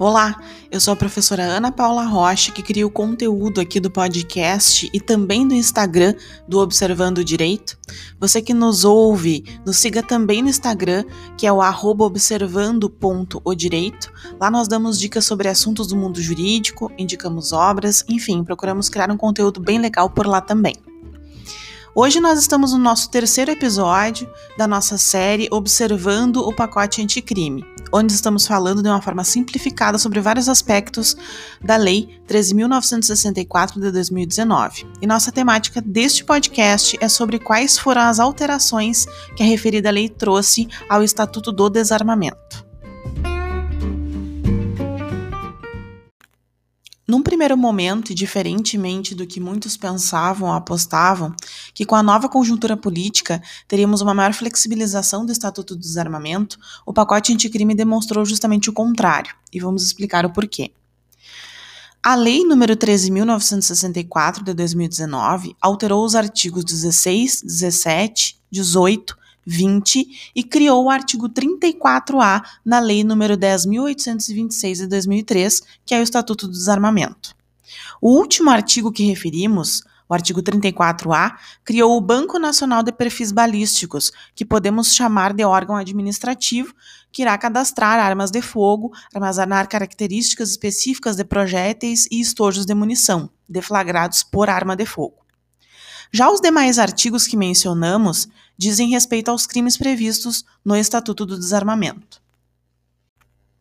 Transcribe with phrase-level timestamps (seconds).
[0.00, 0.40] Olá,
[0.70, 5.00] eu sou a professora Ana Paula Rocha, que cria o conteúdo aqui do podcast e
[5.00, 6.14] também do Instagram
[6.46, 7.76] do Observando o Direito.
[8.20, 11.04] Você que nos ouve, nos siga também no Instagram,
[11.36, 14.12] que é o observando.odireito.
[14.40, 19.16] Lá nós damos dicas sobre assuntos do mundo jurídico, indicamos obras, enfim, procuramos criar um
[19.16, 20.76] conteúdo bem legal por lá também.
[21.92, 28.12] Hoje nós estamos no nosso terceiro episódio da nossa série Observando o Pacote Anticrime onde
[28.12, 31.16] estamos falando de uma forma simplificada sobre vários aspectos
[31.62, 34.86] da Lei 13.964 de 2019.
[35.00, 39.06] E nossa temática deste podcast é sobre quais foram as alterações
[39.36, 42.67] que a referida lei trouxe ao Estatuto do Desarmamento.
[47.08, 51.34] Num primeiro momento, e diferentemente do que muitos pensavam ou apostavam,
[51.72, 56.92] que com a nova conjuntura política teríamos uma maior flexibilização do Estatuto do Desarmamento, o
[56.92, 60.70] pacote anticrime demonstrou justamente o contrário, e vamos explicar o porquê.
[62.02, 69.16] A Lei nº 13.964 de 2019 alterou os artigos 16, 17, 18,
[69.48, 76.02] 20 e criou o artigo 34A na Lei nº 10.826 de 2003, que é o
[76.02, 77.34] Estatuto do Desarmamento.
[78.00, 84.12] O último artigo que referimos, o artigo 34A, criou o Banco Nacional de Perfis Balísticos,
[84.34, 86.74] que podemos chamar de órgão administrativo,
[87.10, 93.30] que irá cadastrar armas de fogo, armazenar características específicas de projéteis e estojos de munição,
[93.48, 95.27] deflagrados por arma de fogo.
[96.12, 102.22] Já os demais artigos que mencionamos dizem respeito aos crimes previstos no Estatuto do Desarmamento.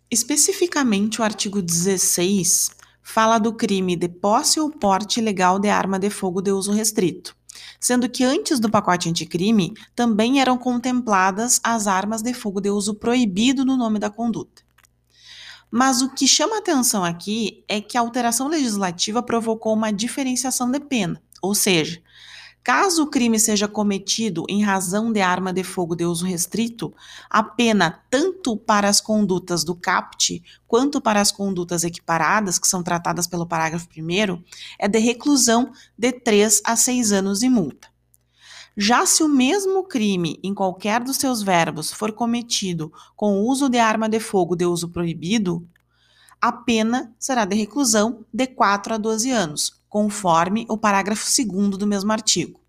[0.09, 2.71] Especificamente, o artigo 16
[3.03, 7.35] fala do crime de posse ou porte ilegal de arma de fogo de uso restrito,
[7.79, 12.95] sendo que antes do pacote anticrime também eram contempladas as armas de fogo de uso
[12.95, 14.61] proibido no nome da conduta.
[15.69, 20.79] Mas o que chama atenção aqui é que a alteração legislativa provocou uma diferenciação de
[20.79, 22.01] pena, ou seja,
[22.67, 26.93] Caso o crime seja cometido em razão de arma de fogo de uso restrito,
[27.29, 32.83] a pena tanto para as condutas do CAPT quanto para as condutas equiparadas, que são
[32.83, 34.43] tratadas pelo parágrafo 1,
[34.77, 37.87] é de reclusão de 3 a 6 anos e multa.
[38.75, 43.69] Já se o mesmo crime, em qualquer dos seus verbos, for cometido com o uso
[43.69, 45.65] de arma de fogo de uso proibido,
[46.41, 51.87] a pena será de reclusão de 4 a 12 anos, conforme o parágrafo 2 do
[51.87, 52.59] mesmo artigo.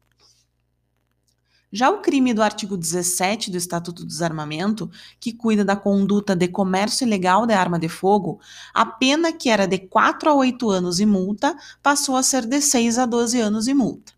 [1.71, 4.91] Já o crime do artigo 17 do Estatuto do Desarmamento,
[5.21, 8.41] que cuida da conduta de comércio ilegal de arma de fogo,
[8.73, 12.63] a pena que era de 4 a 8 anos e multa passou a ser de
[12.63, 14.15] 6 a 12 anos e multa.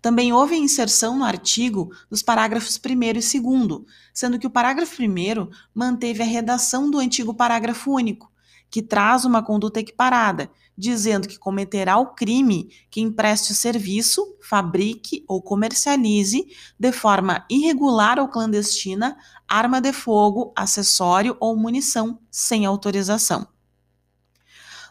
[0.00, 3.82] Também houve inserção no artigo dos parágrafos 1 e 2,
[4.14, 8.32] sendo que o parágrafo 1 manteve a redação do antigo parágrafo único,
[8.70, 15.40] que traz uma conduta equiparada, dizendo que cometerá o crime quem preste serviço, fabrique ou
[15.40, 16.46] comercialize
[16.78, 19.16] de forma irregular ou clandestina
[19.48, 23.46] arma de fogo, acessório ou munição sem autorização.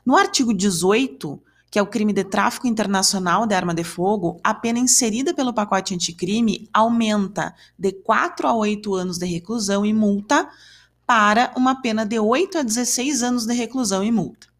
[0.05, 4.53] No artigo 18, que é o crime de tráfico internacional de arma de fogo, a
[4.53, 10.49] pena inserida pelo pacote anticrime aumenta de 4 a 8 anos de reclusão e multa
[11.05, 14.54] para uma pena de 8 a 16 anos de reclusão e multa.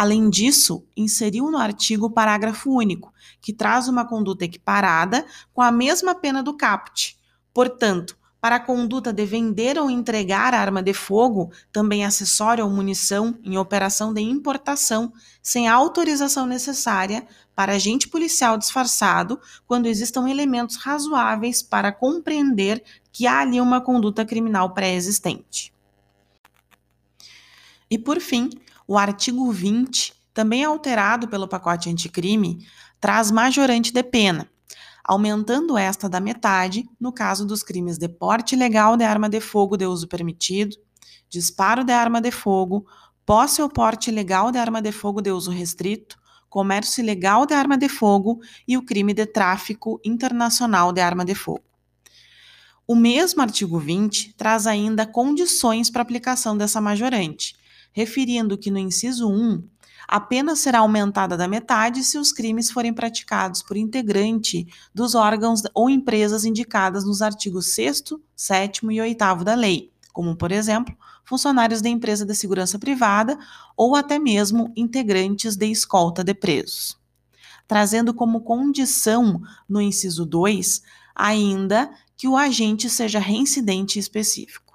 [0.00, 5.70] Além disso, inseriu no artigo o parágrafo único, que traz uma conduta equiparada com a
[5.70, 7.18] mesma pena do caput.
[7.52, 13.38] Portanto, para a conduta de vender ou entregar arma de fogo, também acessório ou munição,
[13.44, 15.12] em operação de importação,
[15.42, 23.40] sem autorização necessária para agente policial disfarçado, quando existam elementos razoáveis para compreender que há
[23.40, 25.74] ali uma conduta criminal pré-existente.
[27.90, 28.50] E por fim,
[28.86, 32.64] o artigo 20, também alterado pelo pacote anticrime,
[33.00, 34.48] traz majorante de pena,
[35.02, 39.76] aumentando esta da metade no caso dos crimes de porte ilegal de arma de fogo
[39.76, 40.76] de uso permitido,
[41.28, 42.86] disparo de arma de fogo,
[43.26, 47.76] posse ou porte ilegal de arma de fogo de uso restrito, comércio ilegal de arma
[47.76, 51.64] de fogo e o crime de tráfico internacional de arma de fogo.
[52.86, 57.54] O mesmo artigo 20 traz ainda condições para aplicação dessa majorante,
[57.92, 59.62] referindo que no inciso 1,
[60.06, 65.62] a pena será aumentada da metade se os crimes forem praticados por integrante dos órgãos
[65.72, 68.02] ou empresas indicadas nos artigos 6,
[68.34, 73.38] 7 e 8 da lei, como, por exemplo, funcionários da empresa de segurança privada
[73.76, 76.98] ou até mesmo integrantes de escolta de presos.
[77.68, 80.82] Trazendo como condição, no inciso 2,
[81.14, 84.69] ainda que o agente seja reincidente específico.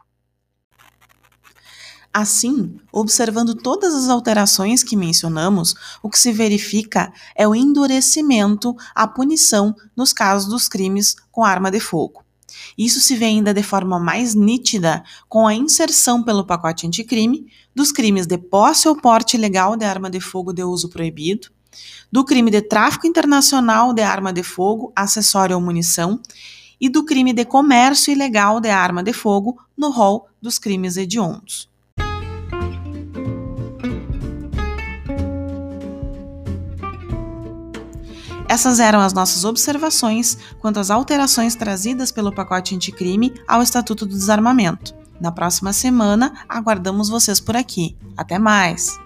[2.17, 9.06] Assim, observando todas as alterações que mencionamos, o que se verifica é o endurecimento à
[9.06, 12.23] punição nos casos dos crimes com arma de fogo.
[12.77, 17.91] Isso se vê ainda de forma mais nítida com a inserção pelo pacote anticrime dos
[17.91, 21.50] crimes de posse ou porte ilegal de arma de fogo de uso proibido,
[22.09, 26.21] do crime de tráfico internacional de arma de fogo, acessório ou munição
[26.79, 31.75] e do crime de comércio ilegal de arma de fogo no rol dos crimes hediondos.
[38.47, 44.13] Essas eram as nossas observações quanto às alterações trazidas pelo pacote anticrime ao Estatuto do
[44.13, 44.94] Desarmamento.
[45.19, 47.95] Na próxima semana, aguardamos vocês por aqui.
[48.18, 49.04] Até mais!